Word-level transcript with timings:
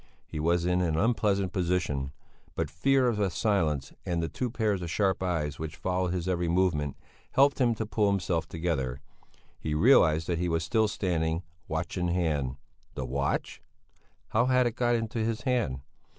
He 0.25 0.39
was 0.39 0.65
in 0.65 0.81
an 0.81 0.97
unpleasant 0.97 1.53
position, 1.53 2.11
but 2.55 2.71
fear 2.71 3.07
of 3.07 3.19
a 3.19 3.29
silence 3.29 3.93
and 4.03 4.19
the 4.19 4.27
two 4.27 4.49
pairs 4.49 4.81
of 4.81 4.89
sharp 4.89 5.21
eyes 5.21 5.59
which 5.59 5.75
followed 5.75 6.11
his 6.11 6.27
every 6.27 6.47
movement, 6.47 6.97
helped 7.33 7.61
him 7.61 7.75
to 7.75 7.85
pull 7.85 8.09
himself 8.09 8.47
together. 8.49 8.99
He 9.59 9.75
realized 9.75 10.25
that 10.25 10.39
he 10.39 10.49
was 10.49 10.63
still 10.63 10.87
standing, 10.87 11.43
watch 11.67 11.99
in 11.99 12.07
hand. 12.07 12.55
The 12.95 13.05
watch? 13.05 13.61
How 14.29 14.47
had 14.47 14.65
it 14.65 14.75
got 14.75 14.95
into 14.95 15.19
his 15.19 15.41
hand? 15.41 15.81